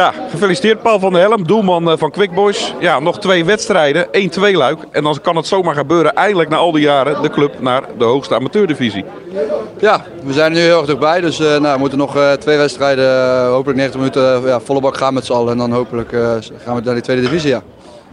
Ja, 0.00 0.12
gefeliciteerd 0.30 0.82
Paul 0.82 0.98
van 0.98 1.12
der 1.12 1.20
Helm, 1.20 1.46
doelman 1.46 1.90
eh, 1.90 1.96
van 1.96 2.10
Quick 2.10 2.34
Boys. 2.34 2.74
Ja, 2.80 3.00
nog 3.00 3.18
twee 3.18 3.44
wedstrijden, 3.44 4.06
1-2 4.06 4.10
luik. 4.40 4.78
En 4.90 5.02
dan 5.02 5.18
kan 5.22 5.36
het 5.36 5.46
zomaar 5.46 5.74
gebeuren, 5.74 6.14
eindelijk 6.14 6.50
na 6.50 6.56
al 6.56 6.72
die 6.72 6.82
jaren, 6.82 7.22
de 7.22 7.30
club 7.30 7.60
naar 7.60 7.82
de 7.98 8.04
hoogste 8.04 8.34
amateurdivisie. 8.34 9.04
Ja, 9.78 10.04
we 10.24 10.32
zijn 10.32 10.52
er 10.52 10.58
nu 10.58 10.64
heel 10.64 10.76
erg 10.76 10.86
dichtbij. 10.86 11.20
Dus 11.20 11.40
uh, 11.40 11.46
nou, 11.46 11.74
we 11.74 11.78
moeten 11.78 11.98
nog 11.98 12.16
uh, 12.16 12.32
twee 12.32 12.56
wedstrijden, 12.56 13.46
hopelijk 13.46 13.78
90 13.78 14.00
minuten, 14.00 14.42
ja, 14.46 14.60
volle 14.60 14.80
bak 14.80 14.96
gaan 14.96 15.14
met 15.14 15.24
z'n 15.24 15.32
allen. 15.32 15.52
En 15.52 15.58
dan 15.58 15.72
hopelijk 15.72 16.10
gaan 16.64 16.74
we 16.74 16.80
naar 16.84 16.94
die 16.94 17.02
tweede 17.02 17.22
divisie, 17.22 17.50
ja. 17.50 17.62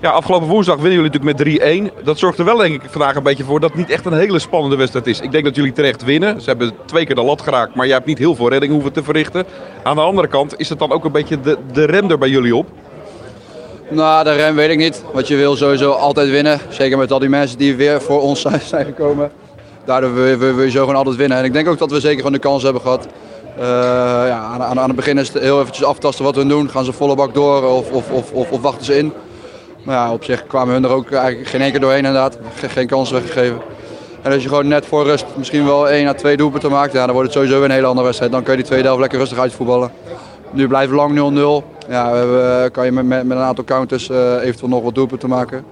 Ja, 0.00 0.10
afgelopen 0.10 0.48
woensdag 0.48 0.76
winnen 0.76 0.92
jullie 0.92 1.10
natuurlijk 1.10 1.62
met 1.62 2.00
3-1. 2.00 2.04
Dat 2.04 2.18
zorgt 2.18 2.38
er 2.38 2.44
wel 2.44 2.56
denk 2.56 2.82
ik 2.82 2.90
vandaag 2.90 3.14
een 3.14 3.22
beetje 3.22 3.44
voor 3.44 3.60
dat 3.60 3.70
het 3.70 3.78
niet 3.78 3.90
echt 3.90 4.06
een 4.06 4.12
hele 4.12 4.38
spannende 4.38 4.76
wedstrijd 4.76 5.06
is. 5.06 5.20
Ik 5.20 5.32
denk 5.32 5.44
dat 5.44 5.56
jullie 5.56 5.72
terecht 5.72 6.04
winnen. 6.04 6.40
Ze 6.40 6.48
hebben 6.48 6.72
twee 6.84 7.06
keer 7.06 7.14
de 7.14 7.22
lat 7.22 7.42
geraakt, 7.42 7.74
maar 7.74 7.86
je 7.86 7.92
hebt 7.92 8.06
niet 8.06 8.18
heel 8.18 8.34
veel 8.34 8.48
redding 8.48 8.72
hoeven 8.72 8.92
te 8.92 9.02
verrichten. 9.02 9.44
Aan 9.82 9.96
de 9.96 10.02
andere 10.02 10.28
kant 10.28 10.58
is 10.58 10.68
het 10.68 10.78
dan 10.78 10.92
ook 10.92 11.04
een 11.04 11.12
beetje 11.12 11.40
de, 11.40 11.58
de 11.72 11.84
rem 11.84 12.10
er 12.10 12.18
bij 12.18 12.28
jullie 12.28 12.56
op? 12.56 12.66
Nou, 13.90 14.24
de 14.24 14.32
rem 14.32 14.54
weet 14.54 14.70
ik 14.70 14.78
niet. 14.78 15.04
Want 15.12 15.28
je 15.28 15.36
wil 15.36 15.56
sowieso 15.56 15.90
altijd 15.90 16.30
winnen. 16.30 16.60
Zeker 16.68 16.98
met 16.98 17.12
al 17.12 17.18
die 17.18 17.28
mensen 17.28 17.58
die 17.58 17.76
weer 17.76 18.02
voor 18.02 18.20
ons 18.20 18.46
zijn 18.72 18.84
gekomen. 18.84 19.30
Daardoor 19.84 20.14
wil 20.14 20.60
je, 20.60 20.70
zo 20.70 20.80
gewoon 20.80 20.96
altijd 20.96 21.16
winnen. 21.16 21.38
En 21.38 21.44
ik 21.44 21.52
denk 21.52 21.68
ook 21.68 21.78
dat 21.78 21.90
we 21.90 22.00
zeker 22.00 22.16
gewoon 22.16 22.32
de 22.32 22.38
kans 22.38 22.62
hebben 22.62 22.82
gehad. 22.82 23.06
Uh, 23.58 23.64
ja, 24.26 24.38
aan, 24.38 24.78
aan, 24.78 24.86
het 24.86 24.96
begin 24.96 25.18
is 25.18 25.32
het 25.32 25.42
heel 25.42 25.60
eventjes 25.60 25.84
aftasten 25.84 26.24
wat 26.24 26.36
we 26.36 26.46
doen. 26.46 26.70
Gaan 26.70 26.84
ze 26.84 26.92
volle 26.92 27.14
bak 27.14 27.34
door 27.34 27.62
of, 27.62 27.90
of, 27.90 28.10
of, 28.10 28.32
of 28.32 28.60
wachten 28.60 28.84
ze 28.84 28.98
in? 28.98 29.12
Maar 29.82 29.94
ja, 29.94 30.12
op 30.12 30.24
zich 30.24 30.46
kwamen 30.46 30.74
hun 30.74 30.84
er 30.84 30.90
ook 30.90 31.10
eigenlijk 31.10 31.48
geen 31.48 31.70
keer 31.70 31.80
doorheen 31.80 32.04
inderdaad. 32.04 32.38
Geen 32.54 32.86
kans 32.86 33.10
weggegeven. 33.10 33.60
En 34.22 34.32
als 34.32 34.42
je 34.42 34.48
gewoon 34.48 34.68
net 34.68 34.86
voor 34.86 35.04
rust 35.04 35.26
misschien 35.36 35.64
wel 35.64 35.88
één 35.88 36.08
à 36.08 36.14
twee 36.14 36.36
doelpunten 36.36 36.70
maakt, 36.70 36.92
ja, 36.92 37.04
dan 37.04 37.14
wordt 37.14 37.34
het 37.34 37.36
sowieso 37.38 37.64
een 37.64 37.70
hele 37.70 37.86
andere 37.86 38.06
wedstrijd. 38.06 38.32
Dan 38.32 38.42
kun 38.42 38.52
je 38.52 38.58
die 38.58 38.66
tweede 38.66 38.84
helft 38.84 39.00
lekker 39.00 39.18
rustig 39.18 39.38
uitvoetballen. 39.38 39.90
Nu 40.50 40.68
blijft 40.68 40.92
lang 40.92 41.14
0-0. 41.14 41.88
Ja, 41.88 42.10
we 42.10 42.16
hebben, 42.16 42.70
kan 42.70 42.84
je 42.84 42.92
met, 42.92 43.04
met, 43.04 43.30
een 43.30 43.44
aantal 43.44 43.64
counters 43.64 44.08
uh, 44.08 44.34
eventueel 44.42 44.68
nog 44.68 44.82
wat 44.82 44.94
doelpunten 44.94 45.28
maken. 45.28 45.64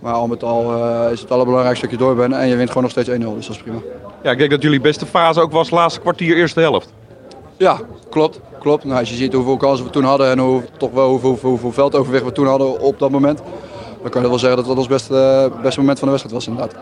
Maar 0.00 0.12
al 0.12 0.26
met 0.26 0.42
al 0.42 0.76
uh, 0.76 1.12
is 1.12 1.20
het 1.20 1.30
allerbelangrijkste 1.30 1.86
dat 1.86 1.98
je 1.98 2.04
door 2.04 2.14
bent 2.14 2.34
en 2.34 2.48
je 2.48 2.56
wint 2.56 2.68
gewoon 2.68 2.82
nog 2.82 2.92
steeds 2.92 3.08
1-0, 3.08 3.12
dus 3.12 3.46
dat 3.46 3.56
is 3.56 3.62
prima. 3.62 3.78
Ja, 4.22 4.30
ik 4.30 4.38
denk 4.38 4.50
dat 4.50 4.62
jullie 4.62 4.80
beste 4.80 5.06
fase 5.06 5.40
ook 5.40 5.52
was 5.52 5.70
laatste 5.70 6.00
kwartier, 6.00 6.36
eerste 6.36 6.60
helft. 6.60 6.92
Ja, 7.60 7.80
klopt. 8.10 8.40
klopt. 8.60 8.84
Nou, 8.84 8.98
als 8.98 9.10
je 9.10 9.14
ziet 9.14 9.32
hoeveel 9.32 9.56
kansen 9.56 9.84
we 9.84 9.90
toen 9.90 10.04
hadden 10.04 10.30
en 10.30 10.38
hoe, 10.38 10.62
toch 10.78 10.90
wel 10.90 11.08
hoeveel, 11.08 11.28
hoeveel, 11.28 11.50
hoeveel 11.50 11.72
veldoverwicht 11.72 12.24
we 12.24 12.32
toen 12.32 12.46
hadden 12.46 12.80
op 12.80 12.98
dat 12.98 13.10
moment. 13.10 13.42
Dan 14.02 14.10
kan 14.10 14.22
je 14.22 14.28
wel 14.28 14.38
zeggen 14.38 14.58
dat 14.58 14.66
dat 14.66 14.76
ons 14.76 14.86
beste, 14.86 15.50
beste 15.62 15.80
moment 15.80 15.98
van 15.98 16.08
de 16.08 16.14
wedstrijd 16.14 16.44
was 16.44 16.46
inderdaad. 16.46 16.74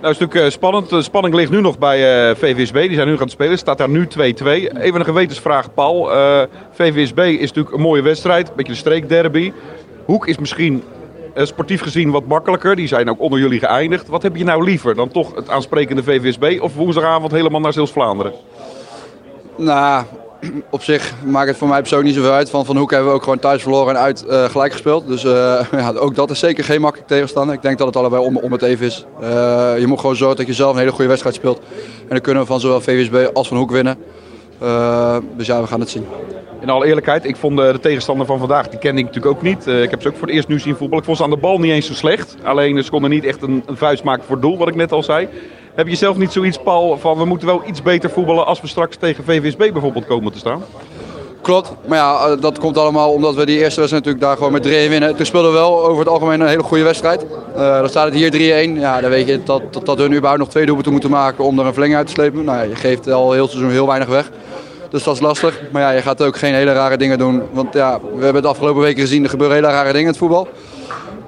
Nou, 0.00 0.12
is 0.12 0.18
natuurlijk 0.18 0.52
spannend. 0.52 0.88
De 0.90 1.02
spanning 1.02 1.34
ligt 1.34 1.50
nu 1.50 1.60
nog 1.60 1.78
bij 1.78 2.28
uh, 2.30 2.36
VVSB. 2.36 2.74
Die 2.74 2.94
zijn 2.94 3.08
nu 3.08 3.16
gaan 3.16 3.28
spelen. 3.28 3.58
Staat 3.58 3.78
daar 3.78 3.88
nu 3.88 4.06
2-2. 4.06 4.18
Even 4.18 4.94
een 4.94 5.04
gewetensvraag, 5.04 5.74
Paul. 5.74 6.16
Uh, 6.16 6.42
VVSB 6.70 7.18
is 7.18 7.48
natuurlijk 7.48 7.74
een 7.74 7.80
mooie 7.80 8.02
wedstrijd. 8.02 8.48
Een 8.48 8.56
beetje 8.56 8.72
de 8.72 8.78
streekderby. 8.78 9.52
Hoek 10.04 10.26
is 10.26 10.38
misschien 10.38 10.82
uh, 11.36 11.44
sportief 11.44 11.82
gezien 11.82 12.10
wat 12.10 12.26
makkelijker. 12.26 12.76
Die 12.76 12.88
zijn 12.88 13.10
ook 13.10 13.20
onder 13.20 13.38
jullie 13.38 13.58
geëindigd. 13.58 14.08
Wat 14.08 14.22
heb 14.22 14.36
je 14.36 14.44
nou 14.44 14.64
liever? 14.64 14.94
Dan 14.94 15.08
toch 15.08 15.34
het 15.34 15.48
aansprekende 15.48 16.02
VVSB 16.02 16.58
of 16.60 16.74
woensdagavond 16.74 17.32
helemaal 17.32 17.60
naar 17.60 17.72
Zeeuws-Vlaanderen? 17.72 18.32
Nou, 19.56 20.04
op 20.70 20.82
zich 20.82 21.14
maakt 21.24 21.48
het 21.48 21.56
voor 21.56 21.68
mij 21.68 21.78
persoonlijk 21.78 22.10
niet 22.10 22.18
zoveel 22.18 22.36
uit. 22.36 22.50
Van 22.50 22.64
Van 22.64 22.76
Hoek 22.76 22.90
hebben 22.90 23.08
we 23.08 23.14
ook 23.14 23.22
gewoon 23.22 23.38
thuis 23.38 23.62
verloren 23.62 23.94
en 23.94 24.00
uit 24.00 24.24
uh, 24.28 24.44
gelijk 24.44 24.72
gespeeld. 24.72 25.06
Dus 25.06 25.24
uh, 25.24 25.30
ja, 25.72 25.92
ook 25.92 26.14
dat 26.14 26.30
is 26.30 26.38
zeker 26.38 26.64
geen 26.64 26.80
makkelijk 26.80 27.08
tegenstander. 27.08 27.54
Ik 27.54 27.62
denk 27.62 27.78
dat 27.78 27.86
het 27.86 27.96
allebei 27.96 28.22
om, 28.42 28.52
het 28.52 28.62
even 28.62 28.86
is. 28.86 29.04
Uh, 29.20 29.26
je 29.78 29.86
moet 29.86 30.00
gewoon 30.00 30.16
zorgen 30.16 30.36
dat 30.36 30.46
je 30.46 30.52
zelf 30.52 30.72
een 30.72 30.78
hele 30.78 30.90
goede 30.90 31.08
wedstrijd 31.08 31.34
speelt. 31.34 31.58
En 32.00 32.08
dan 32.08 32.20
kunnen 32.20 32.42
we 32.42 32.48
van 32.48 32.60
zowel 32.60 32.80
VWSB 32.80 33.30
als 33.32 33.48
Van 33.48 33.56
Hoek 33.56 33.70
winnen. 33.70 33.98
dus 35.36 35.46
ja, 35.46 35.60
we 35.60 35.66
gaan 35.66 35.80
het 35.80 35.90
zien. 35.90 36.06
In 36.60 36.70
alle 36.70 36.86
eerlijkheid, 36.86 37.24
ik 37.24 37.36
vond 37.36 37.56
de 37.56 37.78
tegenstander 37.80 38.26
van 38.26 38.38
vandaag, 38.38 38.68
die 38.68 38.78
kende 38.78 39.00
ik 39.00 39.06
natuurlijk 39.06 39.36
ook 39.36 39.42
niet. 39.42 39.66
ik 39.66 39.90
heb 39.90 40.02
ze 40.02 40.08
ook 40.08 40.16
voor 40.16 40.26
het 40.26 40.36
eerst 40.36 40.48
nu 40.48 40.58
zien 40.58 40.76
voetballen. 40.76 40.98
Ik 40.98 41.04
vond 41.04 41.16
ze 41.16 41.24
aan 41.24 41.30
de 41.30 41.36
bal 41.36 41.58
niet 41.58 41.72
eens 41.72 41.86
zo 41.86 41.94
slecht. 41.94 42.36
Alleen 42.42 42.84
ze 42.84 42.90
konden 42.90 43.10
niet 43.10 43.24
echt 43.24 43.42
een, 43.42 43.62
een 43.66 43.76
vuist 43.76 44.04
maken 44.04 44.24
voor 44.24 44.34
het 44.34 44.44
doel, 44.44 44.58
wat 44.58 44.68
ik 44.68 44.74
net 44.74 44.92
al 44.92 45.02
zei. 45.02 45.28
Heb 45.74 45.88
je 45.88 45.96
zelf 45.96 46.16
niet 46.16 46.32
zoiets, 46.32 46.58
Paul, 46.64 46.98
van 46.98 47.18
we 47.18 47.24
moeten 47.24 47.46
wel 47.46 47.62
iets 47.66 47.82
beter 47.82 48.10
voetballen 48.10 48.46
als 48.46 48.60
we 48.60 48.66
straks 48.66 48.96
tegen 48.96 49.24
VVSB 49.24 49.72
bijvoorbeeld 49.72 50.06
komen 50.06 50.32
te 50.32 50.38
staan? 50.38 50.62
Klopt, 51.42 51.72
maar 51.86 51.98
ja, 51.98 52.36
dat 52.36 52.58
komt 52.58 52.78
allemaal 52.78 53.12
omdat 53.12 53.34
we 53.34 53.46
die 53.46 53.58
eerste 53.58 53.80
wedstrijd 53.80 54.04
natuurlijk 54.04 54.20
daar 54.20 54.36
gewoon 54.36 54.52
met 54.52 54.66
3-1 54.66 54.90
winnen. 54.90 55.16
Toen 55.16 55.26
speelden 55.26 55.50
we 55.50 55.56
wel 55.56 55.84
over 55.84 55.98
het 55.98 56.08
algemeen 56.08 56.40
een 56.40 56.48
hele 56.48 56.62
goede 56.62 56.82
wedstrijd. 56.84 57.22
Uh, 57.56 57.78
dan 57.78 57.88
staat 57.88 58.04
het 58.04 58.14
hier 58.14 58.68
3-1. 58.76 58.80
Ja, 58.80 59.00
dan 59.00 59.10
weet 59.10 59.26
je 59.26 59.42
dat, 59.42 59.62
dat, 59.70 59.86
dat 59.86 59.98
hun 59.98 60.12
überhaupt 60.12 60.38
nog 60.38 60.48
twee 60.48 60.64
doelpunten 60.64 60.92
moeten 60.92 61.10
maken 61.10 61.44
om 61.44 61.58
er 61.58 61.66
een 61.66 61.72
verlenging 61.72 61.98
uit 61.98 62.06
te 62.06 62.12
slepen. 62.12 62.44
Nou 62.44 62.68
je 62.68 62.74
geeft 62.74 63.10
al 63.10 63.32
heel 63.32 63.48
seizoen 63.48 63.70
heel 63.70 63.86
weinig 63.86 64.08
weg. 64.08 64.30
Dus 64.90 65.02
dat 65.02 65.14
is 65.14 65.20
lastig. 65.20 65.60
Maar 65.72 65.82
ja, 65.82 65.90
je 65.90 66.02
gaat 66.02 66.22
ook 66.22 66.36
geen 66.36 66.54
hele 66.54 66.72
rare 66.72 66.96
dingen 66.96 67.18
doen. 67.18 67.42
Want 67.52 67.74
ja, 67.74 68.00
we 68.00 68.24
hebben 68.24 68.42
het 68.42 68.50
afgelopen 68.50 68.82
weken 68.82 69.00
gezien, 69.00 69.22
er 69.22 69.30
gebeuren 69.30 69.56
hele 69.56 69.68
rare 69.68 69.84
dingen 69.84 70.00
in 70.00 70.06
het 70.06 70.16
voetbal. 70.16 70.48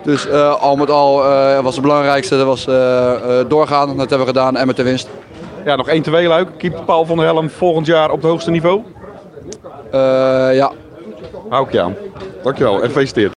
Dus 0.07 0.27
uh, 0.27 0.61
al 0.61 0.77
met 0.77 0.91
al 0.91 1.25
uh, 1.25 1.61
was 1.61 1.75
het 1.75 1.83
belangrijkste 1.83 2.37
dat 2.37 2.47
was, 2.47 2.67
uh, 2.67 3.13
doorgaan. 3.49 3.87
Dat 3.87 4.11
hebben 4.11 4.19
we 4.19 4.27
gedaan 4.27 4.57
en 4.57 4.67
met 4.67 4.77
de 4.77 4.83
winst. 4.83 5.09
Ja, 5.65 5.77
nog 5.77 5.89
1-2 5.89 6.11
luik. 6.11 6.49
Keept 6.57 6.85
Paul 6.85 7.05
van 7.05 7.17
der 7.17 7.27
Helm 7.27 7.51
volgend 7.51 7.87
jaar 7.87 8.11
op 8.11 8.17
het 8.17 8.31
hoogste 8.31 8.51
niveau? 8.51 8.83
ja. 10.53 10.73
Hou 11.49 11.67
ik 11.67 11.73
je 11.73 11.81
aan. 11.81 11.95
Dankjewel 12.43 12.83
en 12.83 12.87
gefeliciteerd. 12.87 13.33